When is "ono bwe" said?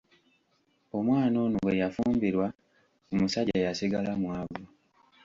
1.45-1.79